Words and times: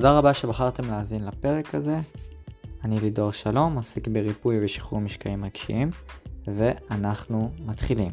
תודה 0.00 0.18
רבה 0.18 0.34
שבחרתם 0.34 0.90
להאזין 0.90 1.24
לפרק 1.24 1.74
הזה. 1.74 1.96
אני 2.84 3.00
לידור 3.00 3.32
שלום, 3.32 3.76
עוסק 3.76 4.08
בריפוי 4.08 4.64
ושחרור 4.64 5.00
משקעים 5.00 5.44
רגשיים, 5.44 5.90
ואנחנו 6.46 7.50
מתחילים. 7.58 8.10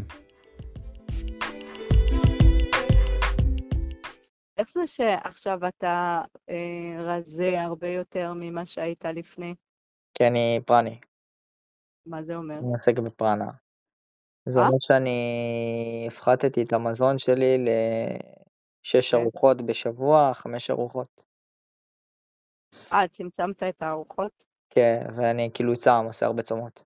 איך 4.58 4.70
זה 4.74 4.88
שעכשיו 4.88 5.60
אתה 5.68 6.22
אה, 6.50 7.04
רזה 7.04 7.62
הרבה 7.62 7.88
יותר 7.88 8.34
ממה 8.36 8.66
שהיית 8.66 9.06
לפני? 9.06 9.56
כי 10.14 10.28
אני 10.28 10.60
פרני, 10.66 11.00
מה 12.06 12.24
זה 12.24 12.36
אומר? 12.36 12.58
אני 12.58 12.74
עוסק 12.76 13.00
בפרנה. 13.00 13.52
זה 14.46 14.60
אה? 14.60 14.68
אומר 14.68 14.78
שאני 14.80 16.06
הפחתתי 16.08 16.64
את 16.64 16.74
המזון 16.74 17.18
שלי 17.18 17.66
לשש 17.66 19.12
כן. 19.12 19.22
ארוחות 19.22 19.62
בשבוע, 19.62 20.32
חמש 20.34 20.70
ארוחות. 20.70 21.35
אה, 22.96 23.08
צמצמת 23.08 23.64
את 23.64 23.82
הארוחות? 23.82 24.46
כן, 24.70 25.00
ואני 25.16 25.50
כאילו 25.54 25.76
צם, 25.76 26.04
עושה 26.06 26.26
הרבה 26.26 26.44
צומות. 26.44 26.84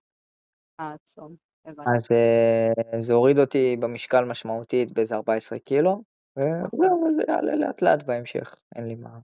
אה, 0.80 0.94
צום, 1.04 1.36
הבנתי. 1.64 1.90
אז 1.94 2.08
אה, 2.12 3.00
זה 3.00 3.14
הוריד 3.14 3.38
אותי 3.38 3.76
במשקל 3.80 4.24
משמעותית 4.24 4.92
באיזה 4.92 5.14
14 5.14 5.58
קילו, 5.58 6.02
וזהו, 6.36 7.04
וזה 7.08 7.22
יעלה 7.28 7.56
לאט 7.56 7.82
לאט 7.82 8.02
בהמשך, 8.02 8.62
אין 8.76 8.88
לי 8.88 8.94
מה. 8.94 9.18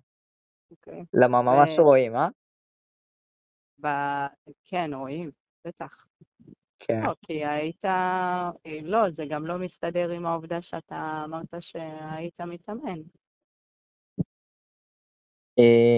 אוקיי. 0.70 1.04
למה 1.14 1.42
ממש 1.42 1.78
רואים, 1.78 2.16
אה? 2.16 2.28
ב- 3.80 4.50
כן, 4.64 4.91
רואים, 4.94 5.30
בטח. 5.66 6.06
כן. 6.78 7.00
לא, 7.06 7.14
כי 7.22 7.44
היית... 7.44 7.84
אה, 7.84 8.50
לא, 8.82 9.10
זה 9.10 9.24
גם 9.30 9.46
לא 9.46 9.58
מסתדר 9.58 10.10
עם 10.10 10.27
העובדה 10.27 10.62
שאתה 10.62 11.22
אמרת 11.24 11.55
שהיית 11.60 12.41
מתאמן. 12.41 13.00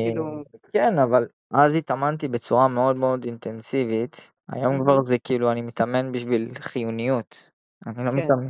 כאילו, 0.09 0.43
כן, 0.73 0.99
אבל 0.99 1.27
אז 1.51 1.75
התאמנתי 1.75 2.29
בצורה 2.29 2.69
מאוד 2.69 2.99
מאוד 2.99 3.25
אינטנסיבית. 3.25 4.31
היום. 4.49 4.83
כבר 4.83 5.05
זה 5.07 5.17
כאילו 5.25 5.53
אני 5.53 5.63
מתאמן 5.63 6.13
בשביל 6.13 6.49
חיוניות. 6.55 7.51
אני 7.87 8.05
לא 8.05 8.11
כן. 8.11 8.17
מתאמן, 8.17 8.49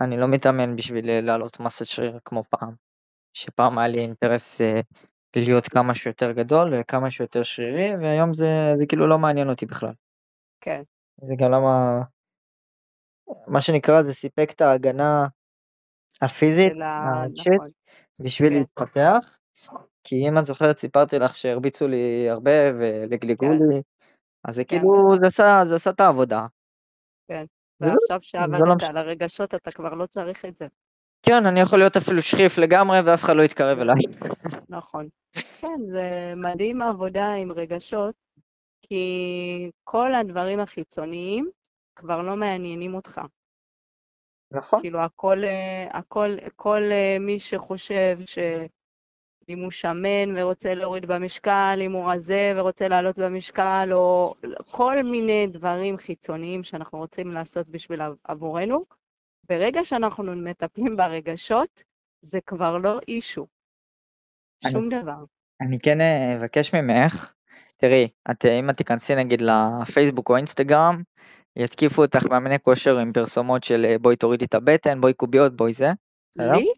אני 0.00 0.16
לא 0.16 0.26
מתאמן 0.28 0.76
בשביל 0.76 1.10
אה, 1.10 1.20
להעלות 1.20 1.60
מסת 1.60 1.86
שריר 1.86 2.18
כמו 2.24 2.42
פעם. 2.42 2.74
שפעם 3.32 3.78
היה 3.78 3.88
לי 3.88 4.00
אינטרס 4.00 4.60
אה, 4.60 4.80
להיות 5.36 5.68
כמה 5.68 5.94
שיותר 5.94 6.32
גדול 6.32 6.74
וכמה 6.74 7.10
שיותר 7.10 7.42
שרירי, 7.42 7.96
והיום 8.02 8.32
זה, 8.32 8.70
זה 8.74 8.86
כאילו 8.86 9.06
לא 9.06 9.18
מעניין 9.18 9.48
אותי 9.48 9.66
בכלל. 9.66 9.92
כן, 10.60 10.82
זה 11.20 11.34
גם 11.38 11.50
למה, 11.50 12.02
מה 13.46 13.60
שנקרא 13.60 14.02
זה 14.02 14.14
סיפק 14.14 14.50
את 14.54 14.60
ההגנה 14.60 15.26
הפיזית. 16.22 16.72
הרגשית, 16.82 17.52
נכון, 17.52 17.72
בשביל 18.18 18.52
כן, 18.52 18.58
להתפתח. 18.58 19.38
כי 20.08 20.28
אם 20.28 20.38
את 20.38 20.44
זוכרת 20.44 20.76
סיפרתי 20.76 21.18
לך 21.18 21.36
שהרביצו 21.36 21.88
לי 21.88 22.30
הרבה 22.30 22.50
ולגלגו 22.78 23.46
כן, 23.46 23.58
לי, 23.68 23.82
אז 24.44 24.54
זה 24.54 24.64
כן, 24.64 24.78
כאילו, 24.78 25.16
זה 25.20 25.26
עשה, 25.26 25.90
את 25.90 26.00
העבודה. 26.00 26.46
כן. 27.28 27.44
וזה 27.80 27.94
ועכשיו 28.10 28.16
לא 28.16 28.20
שעבדת 28.20 28.76
משנה. 28.76 28.90
על 28.90 28.96
הרגשות, 28.96 29.54
אתה 29.54 29.70
כבר 29.70 29.94
לא 29.94 30.06
צריך 30.06 30.44
את 30.44 30.56
זה. 30.56 30.66
כן, 31.22 31.46
אני 31.46 31.60
יכול 31.60 31.78
להיות 31.78 31.96
אפילו 31.96 32.22
שחיף 32.22 32.58
לגמרי 32.58 32.98
ואף 33.04 33.24
אחד 33.24 33.36
לא 33.36 33.42
יתקרב 33.42 33.78
אליי. 33.78 33.96
נכון. 34.68 35.08
כן, 35.60 35.80
זה 35.92 36.32
מדהים 36.36 36.82
העבודה 36.82 37.32
עם 37.32 37.52
רגשות, 37.52 38.14
כי 38.82 39.70
כל 39.84 40.14
הדברים 40.14 40.60
החיצוניים 40.60 41.50
כבר 41.96 42.22
לא 42.22 42.36
מעניינים 42.36 42.94
אותך. 42.94 43.20
נכון. 44.52 44.80
כאילו, 44.80 45.00
הכל, 45.00 45.44
אה, 45.44 45.98
הכל, 45.98 46.36
כל 46.56 46.82
אה, 46.92 47.16
מי 47.20 47.38
שחושב 47.38 48.18
שאם 49.46 49.58
הוא 49.58 49.70
שמן 49.70 50.36
ורוצה 50.36 50.74
להוריד 50.74 51.06
במשקל, 51.06 51.78
אם 51.80 51.92
הוא 51.92 52.12
רזה 52.12 52.52
ורוצה 52.56 52.88
לעלות 52.88 53.18
במשקל, 53.18 53.88
או 53.92 54.34
כל 54.70 55.02
מיני 55.02 55.46
דברים 55.46 55.96
חיצוניים 55.96 56.62
שאנחנו 56.62 56.98
רוצים 56.98 57.32
לעשות 57.32 57.68
בשביל 57.68 58.00
עבורנו, 58.24 58.84
ברגע 59.48 59.84
שאנחנו 59.84 60.36
מטפלים 60.36 60.96
ברגשות, 60.96 61.82
זה 62.22 62.40
כבר 62.46 62.78
לא 62.78 63.00
אישו. 63.08 63.46
אני, 64.64 64.72
שום 64.72 64.88
דבר. 64.88 65.24
אני 65.60 65.78
כן 65.78 66.00
אה, 66.00 66.36
אבקש 66.36 66.74
ממך, 66.74 67.32
תראי, 67.76 68.08
את, 68.30 68.44
אה, 68.44 68.58
אם 68.58 68.70
את 68.70 68.76
תיכנסי 68.76 69.14
נגיד 69.14 69.42
לפייסבוק 69.42 70.30
או 70.30 70.36
אינסטגרם, 70.36 70.94
יתקיפו 71.56 72.02
אותך 72.02 72.26
מאמני 72.30 72.58
כושר 72.62 72.98
עם 72.98 73.12
פרסומות 73.12 73.64
של 73.64 73.84
אה, 73.88 73.98
בואי 73.98 74.16
תורידי 74.16 74.44
את 74.44 74.54
הבטן, 74.54 75.00
בואי 75.00 75.14
קוביות, 75.14 75.56
בואי 75.56 75.72
זה. 75.72 75.88
לי? 76.36 76.72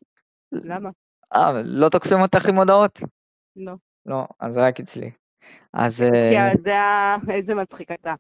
למה? 0.52 0.90
אה, 1.34 1.62
לא 1.64 1.88
תוקפים 1.88 2.20
אותך 2.20 2.48
עם 2.48 2.54
הודעות? 2.54 3.00
לא. 3.56 3.72
לא, 4.06 4.26
אז 4.40 4.58
רק 4.58 4.80
אצלי. 4.80 5.10
אז 5.72 6.04
כי 6.30 6.36
אה, 6.36 6.52
זה. 7.26 7.32
איזה 7.32 7.54
מצחיק 7.54 7.92
אתה. 7.92 8.14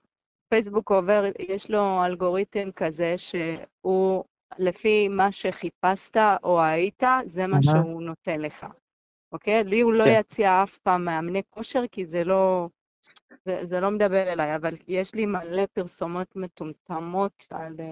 פייסבוק 0.48 0.90
עובר, 0.90 1.24
יש 1.38 1.70
לו 1.70 2.04
אלגוריתם 2.04 2.70
כזה 2.76 3.14
שהוא, 3.18 4.24
לפי 4.58 5.08
מה 5.08 5.32
שחיפשת 5.32 6.16
או 6.42 6.62
היית, 6.62 7.02
זה 7.26 7.46
מה 7.46 7.62
שהוא 7.62 8.02
נותן 8.02 8.40
לך, 8.40 8.66
אוקיי? 9.32 9.64
לי 9.64 9.80
הוא 9.80 9.92
לא 9.92 10.04
כן. 10.04 10.16
יציע 10.20 10.62
אף 10.62 10.78
פעם 10.78 11.04
מאמני 11.04 11.42
כושר, 11.50 11.86
כי 11.90 12.06
זה 12.06 12.24
לא, 12.24 12.68
זה, 13.44 13.66
זה 13.66 13.80
לא 13.80 13.90
מדבר 13.90 14.32
אליי, 14.32 14.56
אבל 14.56 14.74
יש 14.88 15.14
לי 15.14 15.26
מלא 15.26 15.66
פרסומות 15.72 16.36
מטומטמות 16.36 17.46
על 17.50 17.74
uh, 17.76 17.82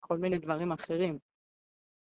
כל 0.00 0.18
מיני 0.18 0.38
דברים 0.38 0.72
אחרים, 0.72 1.18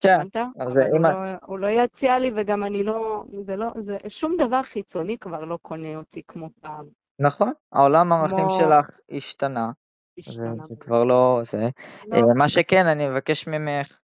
כן? 0.02 0.20
אז 0.60 0.78
אם... 0.78 1.06
לא, 1.06 1.10
הוא 1.46 1.60
לא 1.60 1.68
יציע 1.68 2.20
לי, 2.20 2.32
וגם 2.36 2.64
אני 2.64 2.84
לא, 2.84 3.24
זה 3.46 3.56
לא, 3.56 3.68
זה, 3.86 3.98
שום 4.08 4.38
דבר 4.38 4.64
חיצוני 4.64 5.18
כבר 5.18 5.46
לא 5.46 5.58
קונה 5.62 5.96
אותי 5.96 6.22
כמו 6.28 6.50
פעם. 6.62 6.86
נכון, 7.20 7.52
העולם 7.72 8.12
הערכים 8.12 8.50
שלך 8.50 8.90
השתנה, 9.12 9.72
השתנה. 10.18 10.54
וזה 10.60 10.76
כבר 10.80 11.04
לא 11.04 11.40
זה. 11.44 11.70
לא, 12.08 12.16
אה, 12.16 12.22
מה 12.36 12.50
שכן, 12.50 12.86
אני 12.86 13.08
מבקש 13.08 13.48
ממך, 13.48 14.00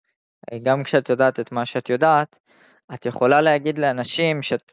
אה, 0.52 0.58
גם 0.66 0.84
כשאת 0.84 1.10
יודעת 1.10 1.40
את 1.40 1.52
מה 1.52 1.66
שאת 1.66 1.90
יודעת, 1.90 2.40
את 2.94 3.06
יכולה 3.06 3.42
להגיד 3.42 3.78
לאנשים 3.78 4.44
שאת 4.44 4.72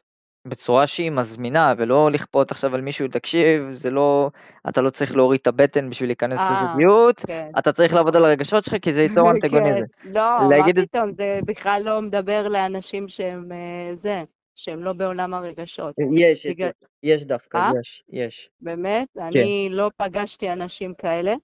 בצורה 0.49 0.87
שהיא 0.87 1.11
מזמינה, 1.11 1.75
ולא 1.79 2.11
לכפות 2.11 2.51
עכשיו 2.51 2.75
על 2.75 2.81
מישהו, 2.81 3.09
תקשיב, 3.09 3.71
זה 3.71 3.91
לא, 3.91 4.31
אתה 4.69 4.83
לא 4.83 4.91
צריך 4.91 5.17
להוריד 5.17 5.41
את 5.43 5.47
הבטן 5.47 5.91
בשביל 5.91 6.09
להיכנס 6.09 6.41
אה, 6.41 6.65
לזוגיות, 6.65 7.21
כן. 7.27 7.51
אתה 7.59 7.73
צריך 7.73 7.95
לעבוד 7.95 8.17
על 8.17 8.25
הרגשות 8.25 8.65
שלך, 8.65 8.77
כי 8.83 8.93
זה 8.93 9.03
ייצור 9.03 9.31
אנטגוניזם. 9.35 9.85
כן, 10.03 10.13
לא, 10.13 10.49
מה 10.49 10.71
את... 10.71 10.89
פתאום, 10.89 11.13
זה 11.17 11.39
בכלל 11.45 11.83
לא 11.85 12.03
מדבר 12.03 12.49
לאנשים 12.49 13.09
שהם 13.09 13.53
אה, 13.53 13.97
זה, 13.97 14.23
שהם 14.55 14.85
לא 14.85 14.93
בעולם 14.93 15.35
הרגשות. 15.35 15.95
יש, 16.17 16.47
יש, 16.47 16.55
בגלל, 16.55 16.71
יש 17.03 17.25
דווקא, 17.25 17.57
אה? 17.57 17.71
יש, 17.81 18.03
יש. 18.09 18.51
באמת? 18.61 19.09
כן. 19.15 19.21
אני 19.23 19.69
לא 19.71 19.91
פגשתי 19.97 20.53
אנשים 20.53 20.95
כאלה, 20.99 21.35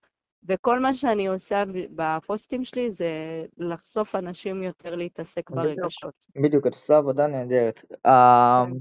וכל 0.49 0.78
מה 0.81 0.94
שאני 0.94 1.26
עושה 1.26 1.65
בפוסטים 1.91 2.65
שלי 2.65 2.91
זה 2.91 3.10
לחשוף 3.59 4.15
אנשים 4.15 4.62
יותר 4.62 4.94
להתעסק 4.94 5.50
ברגשות. 5.50 6.26
בדיוק, 6.43 6.66
את 6.66 6.72
עושה 6.72 6.97
עבודה 6.97 7.26
נהדרת. 7.26 7.84
אה, 8.06 8.65
כן. 8.66 8.72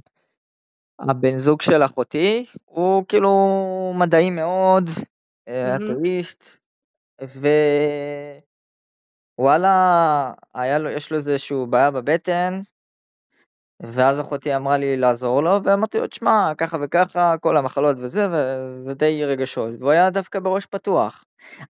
הבן 1.10 1.38
זוג 1.38 1.62
של 1.62 1.86
אחותי 1.86 2.46
הוא 2.66 3.06
כאילו 3.08 3.32
מדעי 4.00 4.30
מאוד, 4.30 4.90
אה, 5.48 5.78
מהמם. 5.78 5.92
אתאיסט, 5.92 6.60
ווואלה, 9.40 10.34
יש 10.96 11.12
לו 11.12 11.18
איזשהו 11.18 11.68
בעיה 11.68 11.92
בבטן, 11.92 12.54
ואז 13.84 14.20
אחותי 14.20 14.56
אמרה 14.56 14.78
לי 14.78 14.98
לעזור 14.98 15.44
לו, 15.44 15.64
ואמרתי 15.64 16.00
לו, 16.00 16.08
תשמע, 16.08 16.52
ככה 16.58 16.78
וככה, 16.82 17.36
כל 17.42 17.58
המחלות 17.58 17.96
וזה, 18.00 18.28
וזה 18.32 18.94
די 18.94 19.26
רגשות, 19.26 19.70
והוא 19.80 19.92
היה 19.92 20.10
דווקא 20.10 20.40
בראש 20.40 20.66
פתוח. 20.66 21.24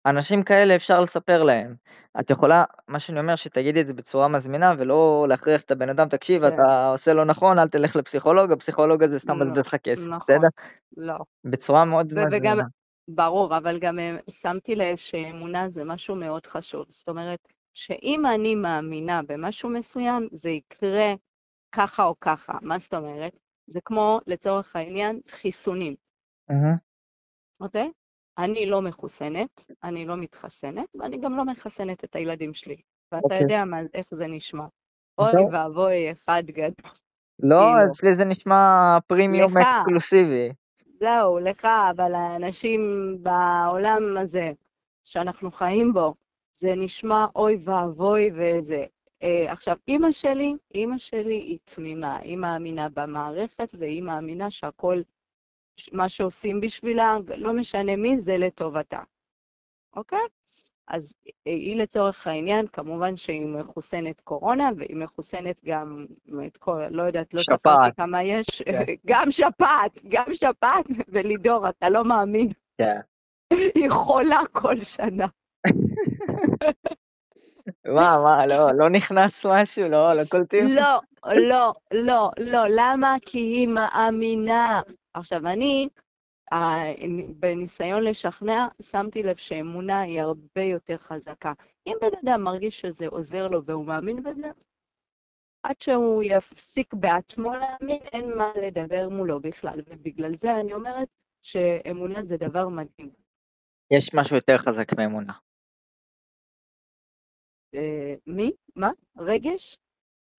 אנשים 0.07 0.43
כאלה 0.43 0.75
אפשר 0.75 1.01
לספר 1.01 1.43
להם. 1.43 1.75
את 2.21 2.31
יכולה, 2.31 2.65
מה 2.89 2.99
שאני 2.99 3.21
אומר, 3.21 3.37
שתגידי 3.37 3.81
את 3.81 3.87
זה 3.87 3.95
בצורה 3.95 4.29
מזמינה, 4.29 4.75
ולא 4.79 5.27
להכריח 5.29 5.63
את 5.63 5.71
הבן 5.71 5.89
אדם, 5.89 6.09
תקשיב, 6.09 6.49
כן. 6.49 6.55
אתה 6.55 6.89
עושה 6.89 7.15
לא 7.15 7.25
נכון, 7.25 7.59
אל 7.59 7.69
תלך 7.69 7.97
לפסיכולוג, 7.97 8.53
הפסיכולוג 8.53 9.03
הזה 9.03 9.19
סתם 9.19 9.33
לא, 9.33 9.39
מבזבז 9.39 9.67
לך 9.67 9.75
כסף, 9.75 10.07
נכון, 10.07 10.19
בסדר? 10.21 10.49
לא. 10.97 11.15
בצורה 11.45 11.85
מאוד 11.85 12.13
ו- 12.13 12.17
וגם, 12.17 12.29
מזמינה. 12.31 12.63
ברור, 13.09 13.57
אבל 13.57 13.79
גם 13.79 13.99
אה, 13.99 14.17
שמתי 14.31 14.75
לב 14.75 14.97
שאמונה 14.97 15.69
זה 15.69 15.85
משהו 15.85 16.17
מאוד 16.17 16.47
חשוב. 16.47 16.85
זאת 16.89 17.09
אומרת, 17.09 17.39
שאם 17.75 18.27
אני 18.27 18.55
מאמינה 18.55 19.21
במשהו 19.29 19.69
מסוים, 19.69 20.29
זה 20.33 20.51
יקרה 20.51 21.15
ככה 21.75 22.05
או 22.05 22.15
ככה. 22.21 22.59
מה 22.63 22.79
זאת 22.79 22.95
אומרת? 22.95 23.33
זה 23.67 23.81
כמו, 23.85 24.21
לצורך 24.27 24.77
העניין, 24.77 25.21
חיסונים, 25.29 25.95
אוקיי? 27.61 27.91
אני 28.39 28.67
לא 28.67 28.83
מחוסנת, 28.83 29.67
אני 29.85 30.07
לא 30.07 30.17
מתחסנת, 30.17 30.87
ואני 30.95 31.19
גם 31.21 31.37
לא 31.37 31.45
מחסנת 31.45 32.05
את 32.05 32.17
הילדים 32.17 32.55
שלי. 32.55 32.77
ואתה 33.13 33.25
אוקיי. 33.25 33.41
יודע 33.41 33.65
מה, 33.65 33.77
איך 33.95 34.15
זה 34.15 34.27
נשמע. 34.27 34.65
אוי 35.19 35.33
לא, 35.35 35.41
ואבוי, 35.53 36.13
אחד 36.13 36.43
גדול. 36.47 36.93
לא, 37.39 37.61
כאילו, 37.61 37.89
אצלי 37.89 38.15
זה 38.15 38.25
נשמע 38.25 38.99
פרימיום 39.07 39.59
לך, 39.59 39.67
אקסקלוסיבי. 39.67 40.53
זהו, 41.01 41.39
לך, 41.39 41.69
אבל 41.91 42.15
האנשים 42.15 42.81
בעולם 43.23 44.17
הזה 44.21 44.53
שאנחנו 45.05 45.51
חיים 45.51 45.93
בו, 45.93 46.15
זה 46.57 46.75
נשמע 46.77 47.27
אוי 47.37 47.59
ואבוי 47.65 48.31
וזה. 48.35 48.85
אה, 49.25 49.53
עכשיו, 49.53 49.77
אימא 49.89 50.13
שלי, 50.13 50.55
אימא 50.75 50.99
שלי 50.99 51.35
היא 51.35 51.59
תמימה, 51.65 52.17
היא 52.17 52.37
מאמינה 52.37 52.89
במערכת 52.89 53.75
והיא 53.79 54.03
מאמינה 54.03 54.51
שהכל, 54.51 55.03
מה 55.93 56.09
שעושים 56.09 56.61
בשבילה, 56.61 57.19
לא 57.37 57.53
משנה 57.53 57.97
מי, 57.97 58.21
זה 58.21 58.39
לטובתה, 58.39 59.01
אוקיי? 59.97 60.19
אז 60.89 61.15
היא 61.45 61.77
לצורך 61.77 62.27
העניין, 62.27 62.67
כמובן 62.67 63.17
שהיא 63.17 63.47
מחוסנת 63.47 64.21
קורונה, 64.21 64.71
והיא 64.77 64.97
מחוסנת 64.97 65.65
גם 65.65 66.07
את 66.47 66.57
כל, 66.57 66.83
לא 66.91 67.03
יודעת, 67.03 67.35
לא 67.35 67.41
ספרתי 67.41 67.97
כמה 67.97 68.23
יש, 68.23 68.63
כן. 68.63 68.85
גם 69.11 69.31
שפעת, 69.31 70.05
גם 70.09 70.27
שפעת, 70.35 70.85
ולידור, 71.09 71.69
אתה 71.69 71.89
לא 71.89 72.05
מאמין. 72.05 72.49
כן. 72.79 73.01
היא 73.75 73.91
חולה 73.91 74.41
כל 74.53 74.85
שנה. 74.85 75.27
מה, 77.87 78.17
מה, 78.25 78.47
לא, 78.47 78.73
לא 78.79 78.91
נכנס 78.91 79.47
משהו? 79.47 79.89
לא, 79.89 80.15
לא 80.15 80.23
קולטים? 80.31 80.69
לא, 80.69 81.01
לא, 81.37 81.73
לא, 81.93 82.31
לא. 82.39 82.61
למה? 82.69 83.17
כי 83.27 83.39
היא 83.39 83.69
מאמינה. 83.69 84.81
עכשיו, 85.15 85.47
אני, 85.47 85.89
בניסיון 87.29 88.03
לשכנע, 88.03 88.67
שמתי 88.83 89.23
לב 89.23 89.37
שאמונה 89.37 90.01
היא 90.01 90.21
הרבה 90.21 90.63
יותר 90.63 90.97
חזקה. 90.99 91.53
אם 91.87 91.97
בן 92.01 92.19
אדם 92.25 92.43
מרגיש 92.43 92.81
שזה 92.81 93.09
עוזר 93.09 93.49
לו 93.49 93.65
והוא 93.65 93.87
מאמין 93.87 94.23
בזה, 94.23 94.51
עד 95.63 95.81
שהוא 95.81 96.23
יפסיק 96.23 96.95
בעצמו 96.95 97.53
להאמין, 97.55 98.01
אין 98.13 98.39
מה 98.39 98.53
לדבר 98.63 99.09
מולו 99.09 99.41
בכלל. 99.41 99.81
ובגלל 99.87 100.37
זה 100.37 100.61
אני 100.61 100.73
אומרת 100.73 101.09
שאמונה 101.43 102.25
זה 102.25 102.37
דבר 102.37 102.69
מדהים. 102.69 103.11
יש 103.91 104.15
משהו 104.15 104.37
יותר 104.37 104.59
חזק 104.59 104.93
מאמונה. 104.99 105.33
אה, 107.75 108.15
מי? 108.27 108.53
מה? 108.77 108.91
רגש? 109.19 109.79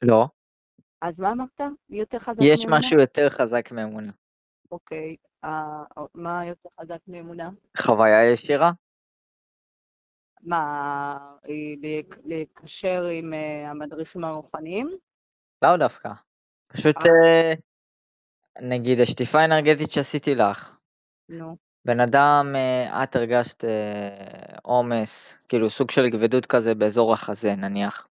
לא. 0.02 0.28
אז 1.02 1.20
מה 1.20 1.32
אמרת? 1.32 1.62
יותר 1.90 2.20
חזק 2.20 2.40
מאמונה? 2.40 2.54
יש 2.54 2.66
משהו 2.70 3.00
יותר 3.00 3.30
חזק 3.30 3.72
מאמונה. 3.72 4.12
אוקיי, 4.72 5.16
אה, 5.44 5.84
מה 6.14 6.46
יותר 6.46 6.70
חזק 6.80 7.00
מאמונה? 7.08 7.50
חוויה 7.78 8.32
ישירה. 8.32 8.72
מה, 10.42 11.36
לקשר 12.26 13.04
עם 13.04 13.34
אה, 13.34 13.70
המדריכים 13.70 14.24
הרוחניים? 14.24 14.88
לא 15.64 15.78
דווקא. 15.78 16.10
פשוט, 16.68 16.96
נגיד, 18.62 19.00
השטיפה 19.00 19.40
האנרגטית 19.40 19.92
שעשיתי 19.92 20.36
לך. 20.36 20.78
נו. 21.30 21.65
בן 21.86 22.00
אדם, 22.00 22.54
אה, 22.56 23.04
את 23.04 23.16
הרגשת 23.16 23.66
אה, 23.66 24.58
עומס, 24.64 25.38
כאילו 25.48 25.70
סוג 25.70 25.92
של 25.92 26.10
כבדות 26.12 26.46
כזה 26.46 26.76
באזור 26.76 27.14
החזה 27.14 27.56
נניח. 27.56 28.08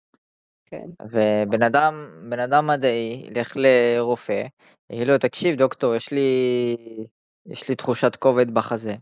כן. 0.66 0.86
ובן 1.02 1.62
אדם, 1.62 2.06
בן 2.30 2.40
אדם 2.40 2.66
מדעי, 2.66 3.26
ילך 3.26 3.56
לרופא, 3.56 4.42
יגיד 4.90 5.08
לו, 5.08 5.18
תקשיב 5.18 5.56
דוקטור, 5.56 5.94
יש 5.94 6.12
לי, 6.12 6.76
יש 7.46 7.68
לי 7.68 7.74
תחושת 7.74 8.16
כובד 8.16 8.54
בחזה. 8.54 8.94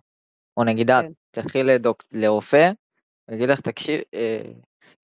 או 0.57 0.65
נגיד 0.65 0.91
את, 0.91 1.05
כן. 1.05 1.09
תלכי 1.31 1.63
לדוק, 1.63 2.03
לרופא, 2.13 2.71
ויגיד 3.29 3.49
לך, 3.49 3.61
תקשיב, 3.61 4.01
אה, 4.15 4.43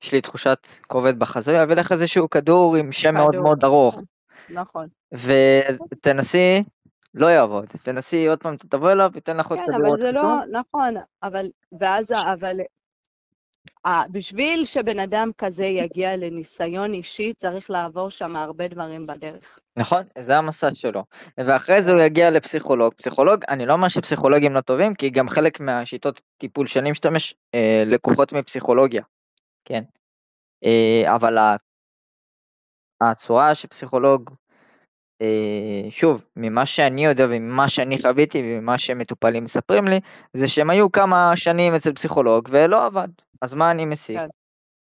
יש 0.04 0.12
לי 0.12 0.20
תחושת 0.20 0.66
כובד 0.86 1.18
בחזה, 1.18 1.52
ויביא 1.52 1.76
לך 1.76 1.92
איזשהו 1.92 2.30
כדור 2.30 2.76
עם 2.76 2.92
שם. 2.92 3.14
מאוד 3.14 3.40
מאוד 3.42 3.64
ארוך. 3.64 4.00
נכון. 4.50 4.86
ותנסי 5.12 6.62
לא 7.14 7.26
יעבוד. 7.26 7.66
תנסי 7.84 8.26
עוד 8.26 8.42
פעם, 8.42 8.56
תבוא 8.56 8.92
אליו, 8.92 9.10
ייתן 9.14 9.36
לך 9.36 9.50
עוד 9.50 9.60
כדורות 9.60 9.82
כן, 9.82 9.90
אבל 9.90 10.00
זה 10.00 10.12
לא, 10.12 10.60
נכון, 10.60 10.94
אבל, 11.22 11.50
ואז, 11.80 12.12
אבל, 12.32 12.56
בשביל 14.10 14.64
שבן 14.64 14.98
אדם 14.98 15.30
כזה 15.38 15.64
יגיע 15.64 16.16
לניסיון 16.16 16.94
אישי, 16.94 17.32
צריך 17.34 17.70
לעבור 17.70 18.10
שם 18.10 18.36
הרבה 18.36 18.68
דברים 18.68 19.06
בדרך. 19.06 19.58
נכון, 19.76 20.02
זה 20.18 20.38
המסע 20.38 20.74
שלו. 20.74 21.04
ואחרי 21.38 21.82
זה 21.82 21.92
הוא 21.92 22.00
יגיע 22.00 22.30
לפסיכולוג. 22.30 22.94
פסיכולוג, 22.94 23.44
אני 23.48 23.66
לא 23.66 23.72
אומר 23.72 23.88
שפסיכולוגים 23.88 24.52
לא 24.52 24.60
טובים, 24.60 24.94
כי 24.94 25.10
גם 25.10 25.28
חלק 25.28 25.60
מהשיטות 25.60 26.20
טיפול 26.36 26.66
שאני 26.66 26.90
משתמש, 26.90 27.34
אה, 27.54 27.82
לקוחות 27.86 28.32
מפסיכולוגיה, 28.32 29.02
כן. 29.64 29.82
אה, 30.64 31.14
אבל 31.14 31.38
הצורה 33.00 33.54
שפסיכולוג 33.54 34.30
שוב, 35.90 36.24
ממה 36.36 36.66
שאני 36.66 37.04
יודע 37.04 37.26
וממה 37.28 37.68
שאני 37.68 37.98
חוויתי 37.98 38.42
וממה 38.44 38.78
שמטופלים 38.78 39.44
מספרים 39.44 39.84
לי, 39.88 40.00
זה 40.32 40.48
שהם 40.48 40.70
היו 40.70 40.92
כמה 40.92 41.32
שנים 41.34 41.74
אצל 41.74 41.92
פסיכולוג 41.92 42.48
ולא 42.50 42.86
עבד. 42.86 43.08
אז 43.40 43.54
מה 43.54 43.70
אני 43.70 43.84
מסיק? 43.84 44.16
כן. 44.16 44.26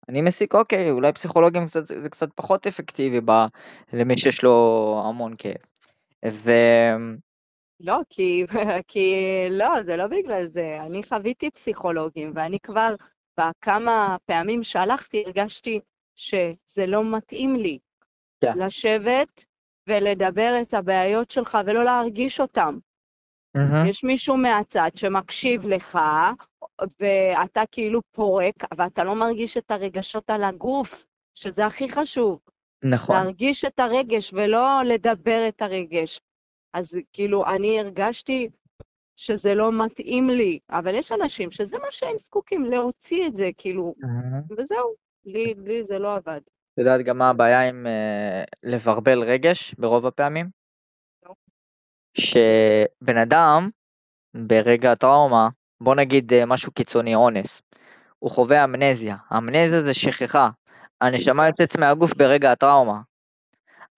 אני 0.08 0.22
מסיק, 0.22 0.54
אוקיי, 0.54 0.90
אולי 0.90 1.12
פסיכולוגים 1.12 1.66
קצת, 1.66 1.86
זה 1.86 2.10
קצת 2.10 2.28
פחות 2.34 2.66
אפקטיבי 2.66 3.20
ב, 3.24 3.30
למי 3.92 4.18
שיש 4.18 4.44
לו 4.44 5.02
המון 5.06 5.32
כאב. 5.38 6.32
ו... 6.32 6.52
לא, 7.80 8.00
כי, 8.10 8.46
כי 8.88 9.14
לא, 9.50 9.82
זה 9.82 9.96
לא 9.96 10.06
בגלל 10.06 10.46
זה. 10.46 10.78
אני 10.80 11.02
חוויתי 11.02 11.50
פסיכולוגים, 11.50 12.32
ואני 12.34 12.58
כבר 12.62 12.94
בכמה 13.40 14.16
פעמים 14.26 14.62
שהלכתי 14.62 15.22
הרגשתי 15.26 15.80
שזה 16.16 16.86
לא 16.86 17.16
מתאים 17.16 17.56
לי. 17.56 17.78
כן. 18.40 18.58
לשבת 18.58 19.44
ולדבר 19.88 20.58
את 20.62 20.74
הבעיות 20.74 21.30
שלך 21.30 21.58
ולא 21.66 21.84
להרגיש 21.84 22.40
אותן. 22.40 22.78
Mm-hmm. 23.56 23.88
יש 23.88 24.04
מישהו 24.04 24.36
מהצד 24.36 24.90
שמקשיב 24.94 25.66
לך, 25.66 25.98
ואתה 27.00 27.62
כאילו 27.70 28.00
פורק, 28.12 28.54
אבל 28.72 28.86
אתה 28.86 29.04
לא 29.04 29.14
מרגיש 29.14 29.56
את 29.56 29.70
הרגשות 29.70 30.30
על 30.30 30.44
הגוף, 30.44 31.06
שזה 31.34 31.66
הכי 31.66 31.88
חשוב. 31.88 32.38
נכון. 32.84 33.16
להרגיש 33.16 33.64
את 33.64 33.80
הרגש 33.80 34.32
ולא 34.32 34.82
לדבר 34.84 35.48
את 35.48 35.62
הרגש. 35.62 36.20
אז 36.74 36.98
כאילו, 37.12 37.46
אני 37.46 37.80
הרגשתי 37.80 38.48
שזה 39.16 39.54
לא 39.54 39.84
מתאים 39.84 40.30
לי, 40.30 40.58
אבל 40.70 40.94
יש 40.94 41.12
אנשים 41.12 41.50
שזה 41.50 41.78
מה 41.78 41.90
שהם 41.90 42.18
זקוקים, 42.18 42.64
להוציא 42.64 43.26
את 43.26 43.36
זה, 43.36 43.50
כאילו, 43.58 43.94
mm-hmm. 43.98 44.54
וזהו, 44.58 44.94
לי, 45.24 45.54
לי 45.64 45.84
זה 45.84 45.98
לא 45.98 46.16
עבד. 46.16 46.40
יודעת 46.78 47.02
גם 47.02 47.18
מה 47.18 47.30
הבעיה 47.30 47.68
עם 47.68 47.86
uh, 47.86 48.46
לברבל 48.62 49.22
רגש 49.22 49.74
ברוב 49.78 50.06
הפעמים? 50.06 50.48
לא. 51.24 51.34
שבן 52.14 53.16
אדם 53.16 53.68
ברגע 54.34 54.92
הטראומה, 54.92 55.48
בוא 55.80 55.94
נגיד 55.94 56.32
uh, 56.32 56.46
משהו 56.46 56.72
קיצוני, 56.72 57.14
אונס, 57.14 57.62
הוא 58.18 58.30
חווה 58.30 58.64
אמנזיה, 58.64 59.16
אמנזיה 59.36 59.82
זה 59.82 59.94
שכחה, 59.94 60.48
הנשמה 61.00 61.46
יוצאת 61.46 61.76
מהגוף 61.76 62.14
ברגע 62.14 62.52
הטראומה. 62.52 63.00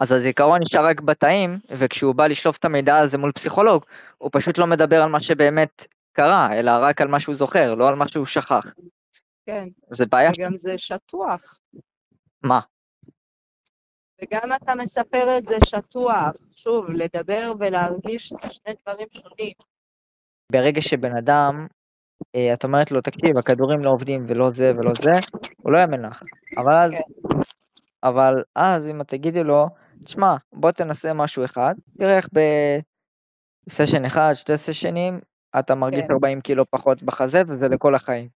אז 0.00 0.12
הזיכרון 0.12 0.60
נשאר 0.60 0.86
רק 0.86 1.00
בתאים, 1.00 1.58
וכשהוא 1.70 2.14
בא 2.14 2.26
לשלוף 2.26 2.56
את 2.56 2.64
המידע 2.64 2.96
הזה 2.96 3.18
מול 3.18 3.32
פסיכולוג, 3.32 3.84
הוא 4.18 4.30
פשוט 4.32 4.58
לא 4.58 4.66
מדבר 4.66 5.02
על 5.02 5.10
מה 5.10 5.20
שבאמת 5.20 5.86
קרה, 6.12 6.58
אלא 6.58 6.70
רק 6.80 7.00
על 7.00 7.08
מה 7.08 7.20
שהוא 7.20 7.34
זוכר, 7.34 7.74
לא 7.74 7.88
על 7.88 7.94
מה 7.94 8.08
שהוא 8.08 8.26
שכח. 8.26 8.64
כן. 9.46 9.68
זה 9.90 10.06
בעיה. 10.06 10.30
וגם 10.38 10.54
זה 10.56 10.78
שטוח. 10.78 11.58
מה? 12.42 12.60
וגם 14.22 14.52
אתה 14.52 14.74
מספר 14.74 15.38
את 15.38 15.46
זה 15.46 15.56
שטוח, 15.66 16.32
שוב, 16.56 16.90
לדבר 16.90 17.52
ולהרגיש 17.58 18.32
את 18.32 18.44
השני 18.44 18.74
דברים 18.82 19.06
שונים. 19.10 19.52
ברגע 20.52 20.80
שבן 20.80 21.16
אדם, 21.16 21.66
אה, 22.36 22.52
את 22.52 22.64
אומרת 22.64 22.90
לו, 22.90 23.00
תקשיב, 23.00 23.38
הכדורים 23.38 23.80
לא 23.80 23.90
עובדים 23.90 24.24
ולא 24.28 24.50
זה 24.50 24.72
ולא 24.78 24.92
זה, 24.94 25.10
הוא 25.56 25.72
לא 25.72 25.78
יאמן 25.78 26.02
לך. 26.02 26.22
אבל 26.56 26.74
אז, 26.74 26.90
כן. 26.90 27.38
אבל 28.02 28.42
אז 28.54 28.90
אם 28.90 29.00
את 29.00 29.08
תגידי 29.08 29.44
לו, 29.44 29.66
תשמע, 30.04 30.36
בוא 30.52 30.70
תנסה 30.70 31.12
משהו 31.12 31.44
אחד, 31.44 31.74
תראה 31.98 32.16
איך 32.16 32.28
בסשן 33.68 34.04
אחד, 34.04 34.32
שתי 34.34 34.56
סשנים, 34.56 35.20
אתה 35.58 35.74
מרגיש 35.74 36.06
כן. 36.08 36.14
40 36.14 36.40
קילו 36.40 36.70
פחות 36.70 37.02
בחזה 37.02 37.42
וזה 37.46 37.68
לכל 37.68 37.94
החיים. 37.94 38.28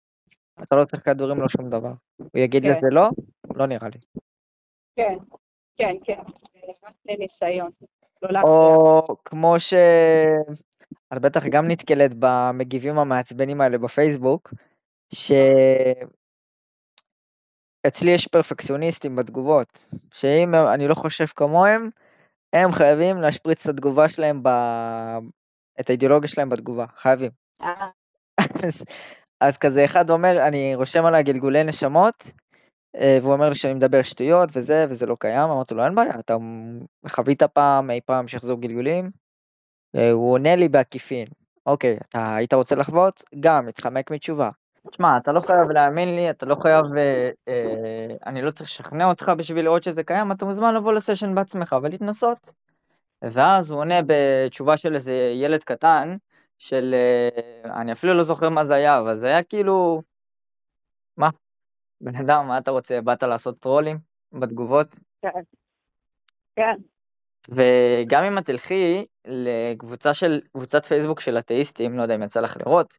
אתה 0.62 0.76
לא 0.76 0.84
צריך 0.84 1.04
כדורים, 1.04 1.40
לא 1.40 1.48
שום 1.48 1.70
דבר. 1.70 1.92
הוא 2.16 2.28
יגיד 2.34 2.62
כן. 2.62 2.70
לזה 2.70 2.86
לא? 2.90 3.10
לא 3.56 3.66
נראה 3.66 3.88
לי. 3.88 4.00
כן, 4.96 5.16
כן, 5.76 5.96
כן, 6.04 6.20
רק 6.84 6.94
לניסיון. 7.06 7.70
לא 8.22 8.40
או 8.42 9.16
כמו 9.24 9.60
ש... 9.60 9.74
את 11.12 11.20
בטח 11.20 11.46
גם 11.46 11.68
נתקלת 11.68 12.14
במגיבים 12.18 12.98
המעצבנים 12.98 13.60
האלה 13.60 13.78
בפייסבוק, 13.78 14.54
שאצלי 15.14 16.10
יש 18.10 18.26
פרפקציוניסטים 18.26 19.16
בתגובות, 19.16 19.88
שאם 20.14 20.54
אני 20.74 20.88
לא 20.88 20.94
חושב 20.94 21.26
כמוהם, 21.26 21.88
הם 22.52 22.72
חייבים 22.72 23.16
להשפריץ 23.16 23.66
את 23.66 23.74
התגובה 23.74 24.08
שלהם, 24.08 24.42
ב... 24.42 24.48
את 25.80 25.90
האידיאולוגיה 25.90 26.28
שלהם 26.28 26.48
בתגובה, 26.48 26.86
חייבים. 26.96 27.30
אה. 27.60 27.88
אז, 28.66 28.84
אז 29.40 29.58
כזה 29.58 29.84
אחד 29.84 30.10
אומר, 30.10 30.46
אני 30.48 30.74
רושם 30.74 31.04
עליה 31.04 31.22
גלגולי 31.22 31.64
נשמות, 31.64 32.32
והוא 32.94 33.32
אומר 33.32 33.48
לי 33.48 33.54
שאני 33.54 33.74
מדבר 33.74 34.02
שטויות 34.02 34.48
וזה, 34.52 34.86
וזה 34.88 35.06
לא 35.06 35.16
קיים, 35.20 35.50
אמרתי 35.50 35.74
לו, 35.74 35.84
אין 35.84 35.94
בעיה, 35.94 36.14
אתה 36.18 36.36
חווית 37.08 37.42
פעם, 37.42 37.90
אי 37.90 38.00
פעם 38.06 38.28
שחזור 38.28 38.60
גלגולים? 38.60 39.10
אה, 39.96 40.10
הוא 40.10 40.32
עונה 40.32 40.56
לי 40.56 40.68
בעקיפין, 40.68 41.26
אוקיי, 41.66 41.98
אתה 42.08 42.36
היית 42.36 42.54
רוצה 42.54 42.76
לחוות? 42.76 43.22
גם, 43.40 43.68
התחמק 43.68 44.10
מתשובה. 44.10 44.50
תשמע, 44.90 45.16
אתה 45.16 45.32
לא 45.32 45.40
חייב 45.40 45.70
להאמין 45.70 46.08
לי, 46.08 46.30
אתה 46.30 46.46
לא 46.46 46.54
חייב, 46.62 46.84
אה, 46.96 47.30
אה, 47.48 48.16
אני 48.26 48.42
לא 48.42 48.50
צריך 48.50 48.70
לשכנע 48.70 49.04
אותך 49.04 49.32
בשביל 49.38 49.64
לראות 49.64 49.82
שזה 49.82 50.02
קיים, 50.04 50.32
אתה 50.32 50.44
מוזמן 50.44 50.74
לבוא 50.74 50.92
לסשן 50.92 51.34
בעצמך 51.34 51.76
ולהתנסות. 51.82 52.52
ואז 53.22 53.70
הוא 53.70 53.80
עונה 53.80 54.00
בתשובה 54.06 54.76
של 54.76 54.94
איזה 54.94 55.32
ילד 55.34 55.64
קטן, 55.64 56.16
של, 56.58 56.94
אה, 56.94 57.80
אני 57.80 57.92
אפילו 57.92 58.14
לא 58.14 58.22
זוכר 58.22 58.48
מה 58.48 58.64
זה 58.64 58.74
היה, 58.74 58.98
אבל 59.00 59.16
זה 59.16 59.26
היה 59.26 59.42
כאילו? 59.42 60.00
בן 62.02 62.16
אדם, 62.16 62.48
מה 62.48 62.58
אתה 62.58 62.70
רוצה? 62.70 63.00
באת 63.00 63.22
לעשות 63.22 63.58
טרולים 63.58 63.98
בתגובות? 64.32 64.88
כן. 65.22 65.28
כן. 66.56 66.74
וגם 67.48 68.24
אם 68.24 68.38
את 68.38 68.46
תלכי 68.46 69.06
לקבוצה 69.24 70.14
של, 70.14 70.40
קבוצת 70.52 70.84
פייסבוק 70.84 71.20
של 71.20 71.38
אתאיסטים, 71.38 71.96
לא 71.96 72.02
יודע 72.02 72.14
אם 72.14 72.22
יצא 72.22 72.40
לך 72.40 72.56
לראות, 72.56 72.98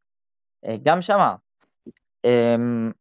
אה, 0.65 0.75
גם 0.83 1.01
שמה, 1.01 1.35
אמ, 2.25 2.91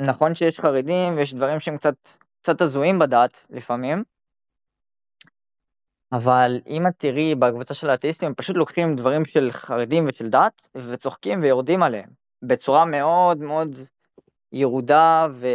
נכון 0.00 0.34
שיש 0.34 0.60
חרדים 0.60 1.16
ויש 1.16 1.34
דברים 1.34 1.60
שהם 1.60 1.76
קצת, 1.76 1.94
קצת 2.40 2.60
הזויים 2.60 2.98
בדת 2.98 3.46
לפעמים, 3.50 4.04
אבל 6.12 6.60
אם 6.66 6.86
את 6.86 6.92
תראי 6.98 7.34
בקבוצה 7.34 7.74
של 7.74 7.90
האתאיסטים, 7.90 8.28
הם 8.28 8.34
פשוט 8.34 8.56
לוקחים 8.56 8.96
דברים 8.96 9.24
של 9.24 9.48
חרדים 9.52 10.04
ושל 10.08 10.28
דת 10.28 10.68
וצוחקים 10.74 11.42
ויורדים 11.42 11.82
עליהם 11.82 12.08
בצורה 12.42 12.84
מאוד 12.84 13.38
מאוד 13.38 13.76
ירודה 14.54 15.26
ו... 15.30 15.46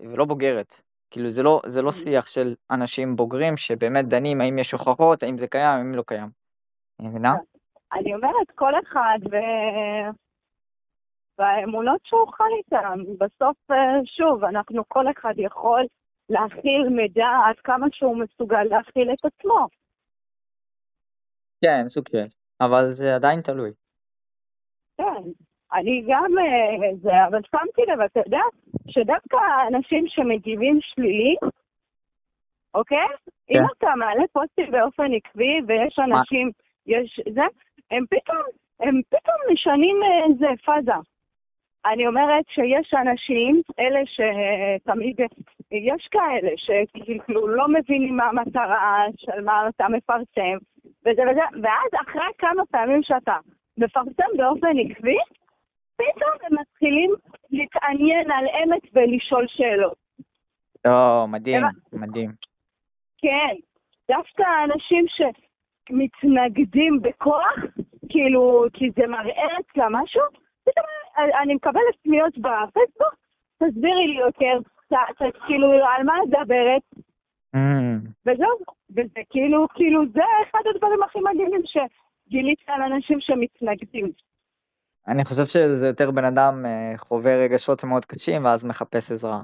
ולא 0.00 0.24
בוגרת. 0.24 0.80
כאילו 1.10 1.28
זה 1.28 1.42
לא, 1.42 1.60
זה 1.66 1.82
לא 1.82 1.90
שיח 1.90 2.26
של 2.26 2.54
אנשים 2.70 3.16
בוגרים 3.16 3.56
שבאמת 3.56 4.08
דנים 4.08 4.40
האם 4.40 4.58
יש 4.58 4.72
הוכחות, 4.72 5.22
האם 5.22 5.38
זה 5.38 5.46
קיים, 5.46 5.78
האם 5.78 5.94
לא 5.94 6.02
קיים. 6.06 6.28
אני 7.00 7.08
מבינה? 7.08 7.34
אני 7.92 8.14
אומרת, 8.14 8.50
כל 8.54 8.72
אחד 8.82 9.18
ו... 9.32 9.36
והאמונות 11.38 12.00
שהוא 12.04 12.32
חי 12.32 12.44
איתן. 12.58 12.98
בסוף, 13.18 13.56
אה, 13.70 13.76
שוב, 14.04 14.44
אנחנו, 14.44 14.82
כל 14.88 15.04
אחד 15.10 15.34
יכול 15.36 15.86
להכיל 16.28 16.88
מידע 16.90 17.28
עד 17.46 17.56
כמה 17.64 17.86
שהוא 17.92 18.16
מסוגל 18.16 18.62
להכיל 18.62 19.08
את 19.10 19.24
עצמו. 19.24 19.66
כן, 21.64 21.88
סוג 21.88 22.08
של. 22.08 22.26
אבל 22.60 22.90
זה 22.90 23.14
עדיין 23.14 23.40
תלוי. 23.40 23.72
כן, 25.76 25.80
אני 25.80 26.02
גם 26.06 26.38
אה, 26.38 26.94
זה, 27.02 27.26
אבל 27.28 27.40
שמתי 27.50 27.82
לב, 27.92 28.00
אתה 28.00 28.20
יודע, 28.26 28.42
שדווקא 28.88 29.36
האנשים 29.36 30.04
שמגיבים 30.08 30.78
שלילי, 30.82 31.36
אוקיי? 32.74 33.06
כן. 33.46 33.54
אם 33.54 33.66
אתה 33.78 33.86
מעלה 33.96 34.22
פוסטים 34.32 34.70
באופן 34.70 35.12
עקבי 35.14 35.60
ויש 35.66 35.98
אנשים, 35.98 36.50
יש 36.86 37.20
זה, 37.34 37.42
הם 37.90 38.04
פתאום, 38.10 38.42
הם 38.80 39.00
פתאום 39.08 39.36
משנים 39.52 39.96
אה, 40.02 40.24
איזה 40.24 40.46
פאזה. 40.64 40.92
אני 41.86 42.06
אומרת 42.06 42.44
שיש 42.48 42.94
אנשים, 42.94 43.62
אלה 43.78 44.00
שתמיד, 44.06 45.20
יש 45.70 46.08
כאלה 46.10 46.50
שכאילו 46.56 47.48
לא 47.48 47.68
מבינים 47.68 48.16
מה 48.16 48.24
המטרה 48.24 49.04
של 49.16 49.44
מה 49.44 49.68
אתה 49.68 49.88
מפרסם, 49.88 50.56
וזה 51.06 51.22
וזה, 51.30 51.42
ואז 51.62 51.90
אחרי 52.06 52.32
כמה 52.38 52.62
פעמים 52.70 53.02
שאתה 53.02 53.36
מפרסם 53.78 54.36
באופן 54.36 54.78
עקבי, 54.78 55.16
פתאום 55.96 56.30
הם 56.42 56.58
מתחילים 56.60 57.10
להתעניין 57.50 58.30
על 58.30 58.44
אמת 58.62 58.82
ולשאול 58.92 59.46
שאלות. 59.48 59.96
לא, 60.84 61.24
מדהים, 61.28 61.62
מדהים. 61.92 62.30
כן, 63.18 63.54
דווקא 64.08 64.42
האנשים 64.42 65.04
שמתנגדים 65.88 67.02
בכוח, 67.02 67.56
כאילו, 68.08 68.64
כי 68.72 68.90
זה 68.96 69.06
מראה 69.06 69.48
אצלה 69.60 69.86
משהו, 69.90 70.22
פתאום 70.64 70.86
אני 71.42 71.54
מקבלת 71.54 71.96
פניות 72.02 72.38
בפייסבוק, 72.38 73.14
תסבירי 73.58 74.06
לי 74.06 74.20
יותר, 74.20 74.58
ת, 74.88 74.92
ת, 74.92 75.36
כאילו, 75.46 75.72
על 75.72 76.02
מה 76.04 76.12
את 76.22 76.28
מדברת, 76.28 76.82
Mm, 77.56 78.08
וזהו, 78.26 78.58
וזה 78.90 79.20
כאילו, 79.30 79.66
כאילו, 79.74 80.02
זה 80.12 80.22
אחד 80.42 80.58
הדברים 80.74 81.02
הכי 81.02 81.18
מדהימים 81.20 81.62
שגיליתי 81.64 82.64
על 82.66 82.82
אנשים 82.82 83.20
שמתנגדים. 83.20 84.10
אני 85.08 85.24
חושב 85.24 85.44
שזה 85.44 85.86
יותר 85.86 86.10
בן 86.10 86.24
אדם 86.24 86.66
אה, 86.66 86.98
חווה 86.98 87.44
רגשות 87.44 87.84
מאוד 87.84 88.04
קשים 88.04 88.44
ואז 88.44 88.66
מחפש 88.66 89.12
עזרה. 89.12 89.40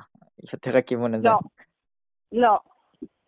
יותר 0.52 0.78
הכיוון 0.78 1.14
הזה. 1.14 1.28
לא, 1.28 1.38
לא. 2.33 2.59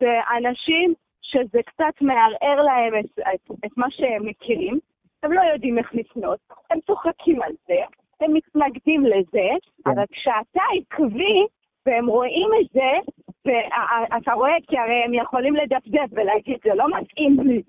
זה 0.00 0.12
אנשים 0.38 0.95
שזה 1.23 1.61
קצת 1.67 1.95
מערער 2.00 2.62
להם 2.62 2.93
את, 3.00 3.19
את, 3.19 3.50
את 3.67 3.71
מה 3.76 3.87
שהם 3.91 4.26
מכירים, 4.26 4.79
הם 5.23 5.33
לא 5.33 5.41
יודעים 5.53 5.79
איך 5.79 5.95
לפנות, 5.95 6.38
הם 6.71 6.79
צוחקים 6.87 7.43
על 7.43 7.53
זה, 7.67 7.81
הם 8.21 8.35
מתנגדים 8.35 9.07
לזה, 9.07 9.49
כן. 9.85 9.91
אבל 9.91 10.05
כשאתה 10.11 10.61
עקבי 10.79 11.47
והם 11.87 12.07
רואים 12.07 12.49
את 12.61 12.71
זה, 12.73 13.12
ואתה 13.45 14.33
רואה, 14.33 14.57
כי 14.67 14.79
הרי 14.79 15.05
הם 15.05 15.14
יכולים 15.14 15.57
לדפדף 15.57 16.09
ולהגיד, 16.12 16.57
זה 16.64 16.75
לא 16.75 16.87
מתאים 16.99 17.37
לי, 17.41 17.62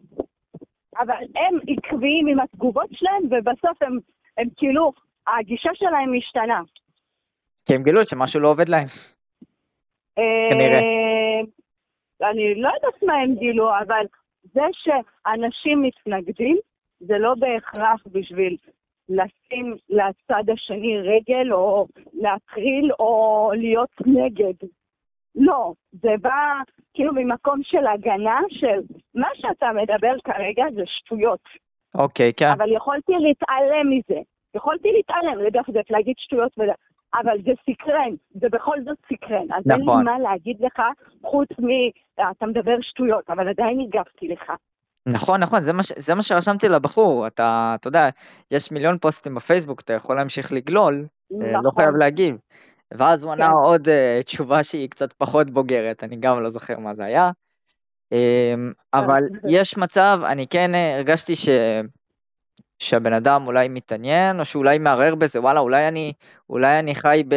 אבל 1.00 1.24
הם 1.36 1.60
עקביים 1.68 2.28
עם 2.28 2.40
התגובות 2.40 2.90
שלהם, 2.92 3.24
ובסוף 3.24 3.82
הם, 3.82 4.00
הם 4.38 4.48
כאילו, 4.58 4.92
הגישה 5.28 5.70
שלהם 5.74 6.18
משתנה. 6.18 6.62
כי 7.66 7.76
הם 7.76 7.84
גילו 7.84 8.06
שמשהו 8.06 8.40
לא 8.40 8.48
עובד 8.48 8.70
להם. 8.70 8.88
כנראה. 10.16 10.80
אה, 10.80 12.30
אני 12.30 12.62
לא 12.62 12.70
יודעת 12.76 13.04
מה 13.04 13.14
הם 13.14 13.36
גילו, 13.36 13.70
אבל 13.80 14.06
זה 14.54 14.62
שאנשים 14.74 15.82
מתנגדים, 15.82 16.58
זה 17.00 17.18
לא 17.18 17.34
בהכרח 17.40 18.04
בשביל 18.12 18.58
לשים 19.10 19.76
לצד 19.90 20.50
השני 20.54 20.98
רגל, 20.98 21.54
או 21.54 21.88
להטריל, 22.14 22.92
או 23.00 23.52
להיות 23.56 23.92
נגד. 24.06 24.68
לא, 25.36 25.74
זה 25.92 26.10
בא 26.22 26.62
כאילו 26.94 27.14
ממקום 27.14 27.60
של 27.64 27.88
הגנה 27.88 28.40
של 28.50 28.82
מה 29.16 29.28
שאתה 29.34 29.66
מדבר 29.76 30.16
כרגע 30.24 30.64
זה 30.76 30.84
שטויות. 30.86 31.40
אוקיי, 31.98 32.34
כן. 32.34 32.50
אבל 32.50 32.76
יכולתי 32.76 33.14
להתעלם 33.20 33.90
מזה. 33.90 34.22
יכולתי 34.56 34.92
להתעלם, 34.92 35.40
לדפדף, 35.48 35.92
להגיד 35.92 36.16
שטויות 36.18 36.52
וזה. 36.58 36.72
אבל 37.22 37.38
זה 37.46 37.52
סקרן, 37.62 38.16
זה 38.42 38.48
בכל 38.52 38.78
זאת 38.86 38.98
סקרן. 39.06 39.52
אז 39.58 39.64
אין 39.72 39.80
לי 39.80 39.86
נכון. 39.86 40.06
מה 40.06 40.20
להגיד 40.20 40.58
לך, 40.60 40.82
חוץ 41.22 41.50
מ... 41.60 41.68
אתה 42.32 42.46
מדבר 42.46 42.76
שטויות, 42.82 43.30
אבל 43.30 43.50
עדיין 43.50 43.80
הגבתי 43.80 44.28
לך. 44.28 44.52
נכון, 45.08 45.40
נכון, 45.40 45.62
זה 45.62 45.74
מה, 45.74 45.82
זה 45.96 46.16
מה 46.16 46.22
שרשמתי 46.22 46.70
לבחור. 46.70 47.28
אתה, 47.28 47.76
אתה 47.80 47.88
יודע, 47.88 48.10
יש 48.52 48.72
מיליון 48.72 48.98
פוסטים 48.98 49.36
בפייסבוק, 49.36 49.82
אתה 49.82 49.94
יכול 49.94 50.16
להמשיך 50.16 50.54
לגלול, 50.54 51.06
אה, 51.42 51.52
לא 51.52 51.60
נכון. 51.60 51.84
חייב 51.84 51.96
להגיב. 51.96 52.38
ואז 52.94 53.24
הוא 53.24 53.32
ענה 53.32 53.46
כן. 53.46 53.52
עוד 53.52 53.88
אה, 53.90 54.20
תשובה 54.24 54.64
שהיא 54.64 54.90
קצת 54.90 55.14
פחות 55.14 55.50
בוגרת, 55.50 56.04
אני 56.04 56.16
גם 56.16 56.42
לא 56.42 56.50
זוכר 56.50 56.80
מה 56.80 56.94
זה 56.94 57.04
היה. 57.06 57.32
אמ, 58.12 58.72
אבל 58.94 59.24
יש 59.50 59.78
מצב, 59.78 60.20
אני 60.26 60.48
כן 60.48 60.76
אה, 60.76 60.96
הרגשתי 60.96 61.36
ש... 61.36 61.50
שהבן 62.80 63.14
אדם 63.14 63.48
אולי 63.48 63.68
מתעניין, 63.68 64.40
או 64.40 64.46
שאולי 64.46 64.78
מערער 64.78 65.16
בזה, 65.16 65.42
וואלה, 65.42 65.60
אולי 65.60 65.88
אני, 65.88 66.14
אולי 66.50 66.80
אני 66.80 66.96
חי 66.96 67.24
ב... 67.28 67.36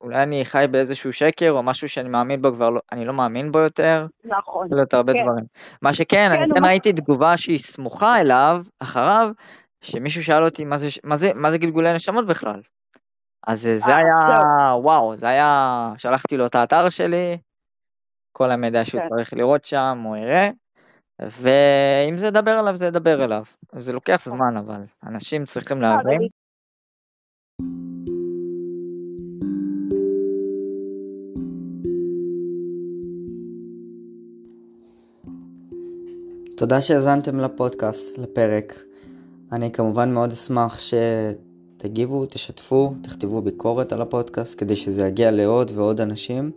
אולי 0.00 0.22
אני 0.22 0.44
חי 0.44 0.64
באיזשהו 0.70 1.12
שקר, 1.12 1.50
או 1.50 1.62
משהו 1.62 1.88
שאני 1.88 2.08
מאמין 2.08 2.42
בו 2.42 2.52
כבר, 2.52 2.70
לא, 2.70 2.80
אני 2.92 3.04
לא 3.04 3.12
מאמין 3.12 3.52
בו 3.52 3.58
יותר, 3.58 4.06
נכון. 4.24 4.66
יכול 4.66 4.78
להיות 4.78 4.94
הרבה 4.94 5.12
כן. 5.12 5.22
דברים. 5.22 5.44
מה 5.82 5.92
שכן, 5.92 6.30
אני 6.30 6.48
כן, 6.48 6.54
כן 6.54 6.60
מה- 6.62 6.68
ראיתי 6.68 6.92
תגובה 6.92 7.36
שהיא 7.36 7.58
סמוכה 7.58 8.20
אליו, 8.20 8.62
אחריו, 8.78 9.30
שמישהו 9.80 10.24
שאל 10.24 10.44
אותי 10.44 10.64
מה 10.64 10.78
זה, 10.78 10.88
מה 11.04 11.16
זה, 11.16 11.30
מה 11.34 11.50
זה 11.50 11.58
גלגולי 11.58 11.94
נשמות 11.94 12.26
בכלל. 12.26 12.60
אז 13.46 13.66
אה, 13.66 13.76
זה 13.76 13.92
אה, 13.92 13.98
היה, 13.98 14.74
וואו, 14.74 15.16
זה 15.16 15.28
היה, 15.28 15.92
שלחתי 15.96 16.36
לו 16.36 16.46
את 16.46 16.54
האתר 16.54 16.88
שלי, 16.88 17.38
כל 18.36 18.50
המידע 18.50 18.84
שהוא 18.84 19.00
כן. 19.00 19.08
צריך 19.08 19.34
לראות 19.34 19.64
שם, 19.64 20.00
הוא 20.04 20.16
יראה, 20.16 20.50
ואם 21.20 22.14
זה 22.16 22.26
ידבר 22.26 22.60
אליו, 22.60 22.76
זה 22.76 22.86
ידבר 22.86 23.24
אליו. 23.24 23.42
זה 23.76 23.92
לוקח 23.92 24.20
זמן, 24.24 24.56
אבל 24.56 24.80
אנשים 25.06 25.44
צריכים 25.44 25.84
אה, 25.84 25.96
להבין. 25.96 26.28
תודה 36.56 36.80
שהאזנתם 36.80 37.40
לפודקאסט, 37.40 38.18
לפרק. 38.18 38.74
אני 39.52 39.72
כמובן 39.72 40.12
מאוד 40.12 40.32
אשמח 40.32 40.78
שתגיבו, 40.78 42.26
תשתפו, 42.26 42.94
תכתבו 43.02 43.42
ביקורת 43.42 43.92
על 43.92 44.02
הפודקאסט 44.02 44.60
כדי 44.60 44.76
שזה 44.76 45.06
יגיע 45.06 45.30
לעוד 45.30 45.72
ועוד 45.74 46.00
אנשים, 46.00 46.50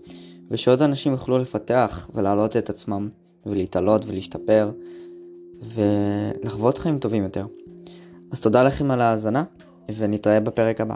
ושעוד 0.52 0.82
אנשים 0.82 1.12
יוכלו 1.12 1.38
לפתח 1.38 2.10
ולהעלות 2.14 2.58
את 2.58 2.70
עצמם, 2.70 3.10
ולהתעלות 3.46 4.06
ולהשתפר, 4.06 4.72
ולחוות 5.74 6.78
חיים 6.78 7.00
טובים 7.00 7.24
יותר. 7.24 7.46
אז 8.32 8.40
תודה 8.40 8.64
לכם 8.64 8.92
על 8.92 9.02
ההאזנה, 9.02 9.44
ונתראה 9.98 10.40
בפרק 10.40 10.82
הבא. 10.82 10.96